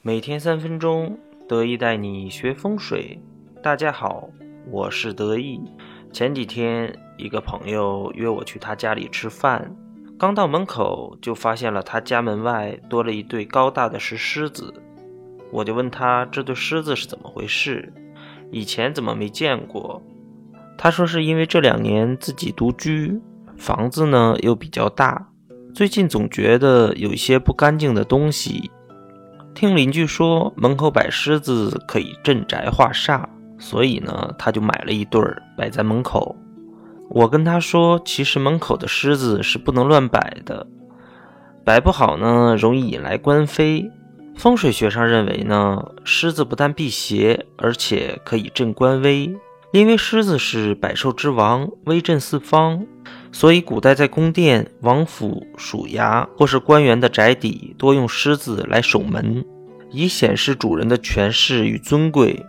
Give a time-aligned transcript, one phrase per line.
[0.00, 3.20] 每天三分钟，得意带你学风水。
[3.60, 4.28] 大家好，
[4.70, 5.60] 我是得意。
[6.12, 9.74] 前几天，一个朋友约我去他家里吃饭，
[10.16, 14.72] 刚到门口就发现了他家门外多了一对高大的石狮子。
[15.50, 17.92] 我就问他这对狮子是怎么回事，
[18.52, 20.00] 以前怎么没见过？
[20.78, 23.20] 他说是因为这两年自己独居，
[23.56, 25.32] 房子呢又比较大，
[25.74, 28.70] 最近总觉得有一些不干净的东西。
[29.58, 33.24] 听邻居说门口摆狮子可以镇宅化煞，
[33.58, 36.36] 所以呢，他就买了一对儿摆在门口。
[37.10, 40.64] 我跟他说，其实门口的狮子是不能乱摆的，
[41.64, 43.90] 摆不好呢，容易引来官非。
[44.36, 49.36] 风水学上认为呢，狮子不但辟邪，而且可以镇官威，
[49.72, 52.86] 因为狮子是百兽之王，威震四方。
[53.30, 59.44] 所以，古代在宫殿、王府、署衙或是官员的宅邸，多用狮子来守门，
[59.90, 62.44] 以显示主人的权势与尊贵。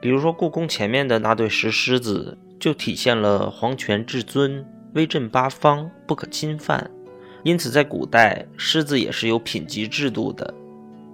[0.00, 6.90] 比如说，故宫前面的那对石狮子，就体现了皇权至尊、威震八方、不可侵犯。
[7.42, 10.52] 因此，在古代，狮子也是有品级制度的，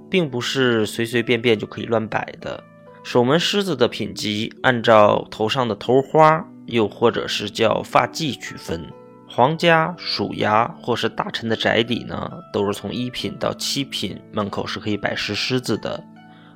[0.08, 2.64] 并不是随随便便就可以乱摆的。
[3.02, 8.86] 守门狮子的品级，按照头上的头花，又或者是叫发髻区分。
[9.32, 16.02] 皇家、属衙或是大臣的宅邸呢，都是从一品到七品，门口是可以摆石狮子的。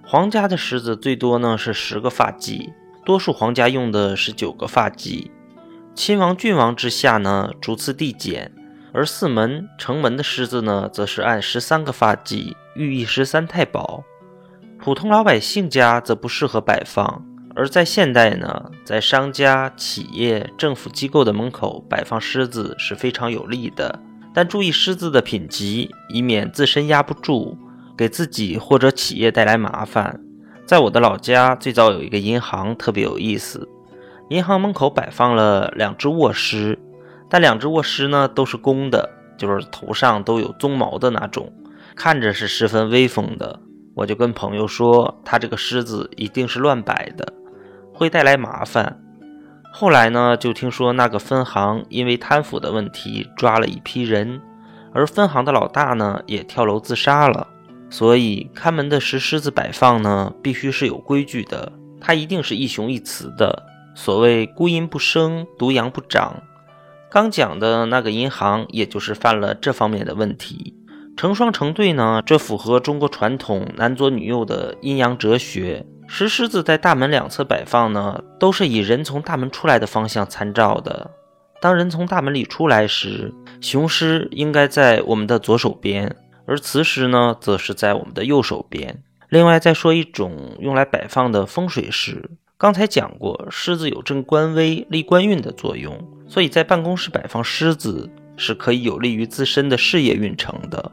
[0.05, 2.73] 皇家的狮子最多呢是十个发髻，
[3.05, 5.31] 多数皇家用的是九个发髻。
[5.95, 8.53] 亲王、郡王之下呢，逐次递减。
[8.93, 14.03] 而四门、城门的狮子呢，则是按十三个发髻，寓意十三太保。
[14.79, 17.25] 普通老百姓家则不适合摆放。
[17.57, 24.01] 而在现代呢，在商家、企业、政府机构的门口摆放狮子是非常有利的，
[24.35, 27.57] 但注意狮子的品级，以免自身压不住，
[27.97, 30.21] 给自己或者企业带来麻烦。
[30.67, 33.69] 在我的老家，最早有一个银行特别有意思，
[34.31, 36.77] 银行门口摆放了两只卧狮，
[37.31, 39.09] 但两只卧狮呢都是公的，
[39.39, 41.53] 就是头上都有鬃毛的那种，
[41.95, 43.61] 看着是十分威风的。
[43.95, 47.33] 我就跟朋友说，他这个狮子一定是乱摆的。
[47.95, 49.01] 会带来麻烦。
[49.73, 54.41] 后来呢，就听说那个分行因为贪腐的问题抓了一批人，
[54.93, 57.49] 而分行的老大呢也跳楼自杀了。
[57.91, 63.65] 所以看门的石狮子摆放呢，必须是有规矩的，它一定是一雄一雌的。
[63.95, 66.43] 所谓孤阴不生，独阳不长。
[67.11, 70.75] 刚讲的那个银行，也就是犯了这方面的问题。
[71.17, 75.87] 成双成对呢，这符合中国传统男左女右的阴阳哲学。
[76.07, 81.11] 石狮子在大门两侧摆放呢，都是以人从大门出来的方向参照的。
[81.61, 86.15] 当人从大门里出来时，雄狮应该在我们的左手边，
[86.47, 89.03] 而雌狮呢，则是在我们的右手边。
[89.31, 92.31] 另外，再说一种用来摆放的风水狮。
[92.59, 95.99] 刚才讲过，狮子有镇官威、立官运的作用，
[96.29, 100.93] 所以在办公室摆放狮子是可以有利于自身的事业运程的。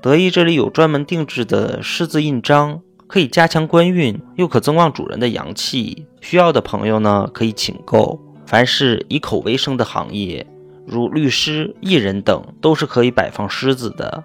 [0.00, 2.80] 德意这里有专门定制的狮子印章。
[3.10, 6.06] 可以加强官运，又可增旺主人的阳气。
[6.20, 8.20] 需要的朋友呢，可以请购。
[8.46, 10.46] 凡是以口为生的行业，
[10.86, 14.22] 如律师、艺人等，都是可以摆放狮子的。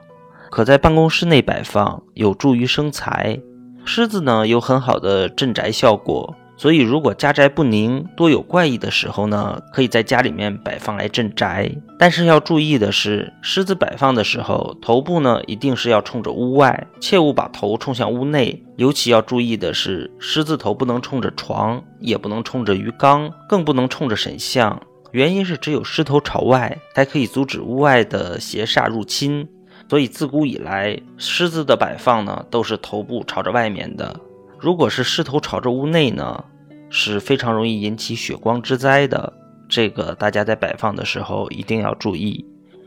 [0.51, 3.39] 可在办公室内摆放，有助于生财。
[3.83, 6.35] 狮子呢，有很好的镇宅效果。
[6.57, 11.69] 所以，如果家宅不宁、多有怪异的时候呢，可以在家里面摆放来镇宅。
[11.99, 18.63] 但是要注意的是，狮子摆放的时候，头部呢一定是要冲着屋外，切勿把头冲向屋内。
[18.77, 24.81] 尤其要注意的是，狮子头不能冲着床，也不能冲着鱼缸，更不能冲着神像。
[25.11, 29.47] 原因是只有狮头朝外，才可以阻止屋外的邪煞入侵。
[29.89, 34.19] 所以自古以来，狮子的摆放呢，都是头部朝着外面的。
[34.59, 36.43] 如果是狮头朝着屋内呢，
[36.89, 39.33] 是非常容易引起血光之灾的。
[39.67, 42.45] 这个大家在摆放的时候一定要注意。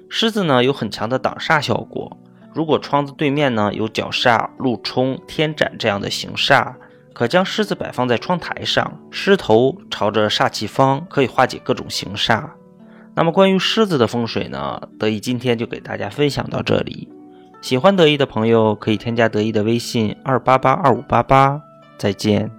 [0.09, 2.17] 狮子呢有很强的挡煞效果。
[2.55, 6.75] 如果窗子对面呢有角煞、路冲、天斩这样的形煞，
[7.13, 12.49] 可将狮子摆放在窗台上，狮头朝着煞气方，可以化解各种形煞。
[13.15, 17.09] 那么关于狮子的风水呢，得意今天就给大家分享到这里。
[17.61, 21.61] 喜欢得意的朋友可以添加得意的微信二八八二五八八。
[21.99, 22.58] 再见。